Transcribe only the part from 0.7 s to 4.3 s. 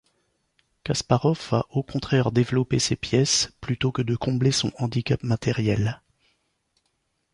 Kasparov va au contraire développer ses pièces plutôt que de